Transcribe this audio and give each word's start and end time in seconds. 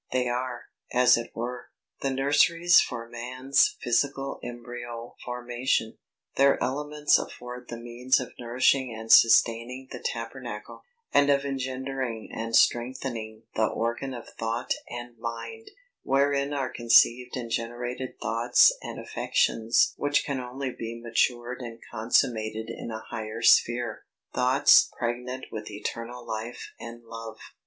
They 0.11 0.27
are, 0.27 0.63
as 0.91 1.15
it 1.15 1.29
were, 1.35 1.69
the 2.01 2.09
nurseries 2.09 2.81
for 2.81 3.07
man's 3.07 3.75
physical 3.83 4.39
embryo 4.41 5.13
formation. 5.23 5.99
Their 6.37 6.57
elements 6.59 7.19
afford 7.19 7.67
the 7.69 7.77
means 7.77 8.19
of 8.19 8.33
nourishing 8.39 8.91
and 8.91 9.11
sustaining 9.11 9.89
the 9.91 9.99
tabernacle, 9.99 10.81
and 11.13 11.29
of 11.29 11.45
engendering 11.45 12.31
and 12.33 12.55
strengthening 12.55 13.43
the 13.53 13.67
organ 13.67 14.15
of 14.15 14.27
thought 14.27 14.73
and 14.89 15.19
mind, 15.19 15.69
wherein 16.01 16.51
are 16.51 16.73
conceived 16.73 17.37
and 17.37 17.51
generated 17.51 18.19
thoughts 18.19 18.75
and 18.81 18.99
affections 18.99 19.93
which 19.97 20.25
can 20.25 20.39
only 20.39 20.71
be 20.71 20.99
matured 20.99 21.61
and 21.61 21.79
consummated 21.91 22.71
in 22.71 22.89
a 22.89 23.03
higher 23.11 23.43
sphere 23.43 24.05
thoughts 24.33 24.89
pregnant 24.97 25.45
with 25.51 25.69
eternal 25.69 26.25
life 26.25 26.71
and 26.79 27.03
love. 27.03 27.37